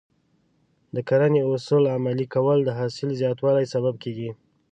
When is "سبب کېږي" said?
3.73-4.29